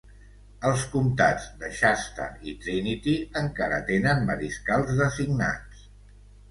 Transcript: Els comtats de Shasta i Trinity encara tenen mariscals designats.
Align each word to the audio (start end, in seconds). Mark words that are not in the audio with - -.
Els 0.69 0.85
comtats 0.93 1.45
de 1.59 1.69
Shasta 1.81 2.27
i 2.53 2.55
Trinity 2.65 3.15
encara 3.45 3.81
tenen 3.93 4.27
mariscals 4.33 5.01
designats. 5.05 5.89